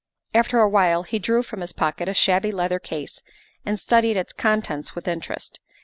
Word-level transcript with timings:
After 0.33 0.57
a 0.57 0.67
while 0.67 1.03
he 1.03 1.19
drew 1.19 1.43
from 1.43 1.61
his 1.61 1.73
pocket 1.73 2.09
a 2.09 2.15
shabby 2.15 2.51
leather 2.51 2.79
case 2.79 3.21
and 3.67 3.79
studied 3.79 4.17
its 4.17 4.33
contents 4.33 4.95
with 4.95 5.07
interest. 5.07 5.59